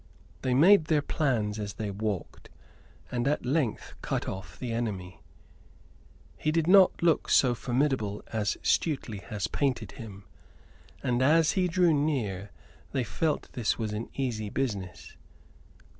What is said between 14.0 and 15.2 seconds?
easy business.